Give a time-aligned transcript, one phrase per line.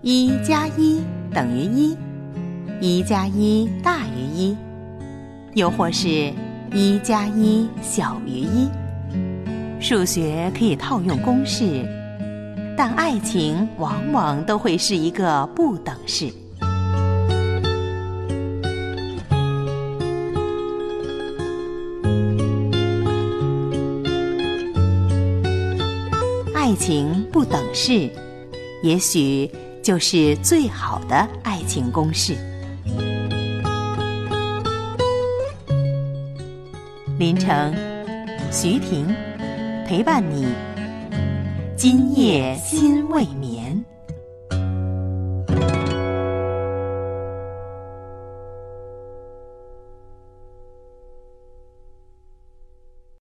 [0.00, 1.96] 一加一等于一，
[2.80, 4.56] 一加一大于一，
[5.54, 6.32] 又或是
[6.72, 8.68] 一加一小于一。
[9.80, 11.86] 数学可以套用公式，
[12.76, 16.32] 但爱情往往都会是一个不等式。
[26.68, 28.10] 爱情不等式，
[28.82, 29.50] 也许
[29.82, 32.36] 就是最好的爱情公式。
[37.18, 37.74] 林城，
[38.52, 39.06] 徐婷，
[39.86, 40.46] 陪伴你，
[41.74, 43.82] 今夜心未眠。